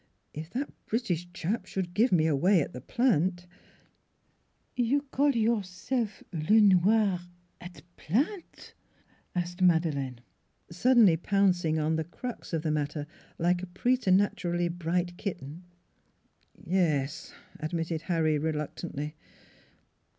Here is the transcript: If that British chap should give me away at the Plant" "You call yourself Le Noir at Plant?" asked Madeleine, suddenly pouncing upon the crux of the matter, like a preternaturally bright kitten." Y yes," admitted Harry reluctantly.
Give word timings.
If 0.33 0.49
that 0.49 0.73
British 0.87 1.31
chap 1.31 1.67
should 1.67 1.93
give 1.93 2.11
me 2.11 2.25
away 2.25 2.59
at 2.61 2.73
the 2.73 2.81
Plant" 2.81 3.45
"You 4.89 5.03
call 5.11 5.29
yourself 5.35 6.23
Le 6.33 6.59
Noir 6.59 7.19
at 7.61 7.83
Plant?" 7.97 8.73
asked 9.35 9.61
Madeleine, 9.61 10.21
suddenly 10.71 11.17
pouncing 11.17 11.77
upon 11.77 11.97
the 11.97 12.03
crux 12.03 12.51
of 12.51 12.63
the 12.63 12.71
matter, 12.71 13.05
like 13.37 13.61
a 13.61 13.67
preternaturally 13.67 14.69
bright 14.69 15.17
kitten." 15.17 15.65
Y 16.55 16.63
yes," 16.73 17.35
admitted 17.59 18.01
Harry 18.09 18.39
reluctantly. 18.39 19.15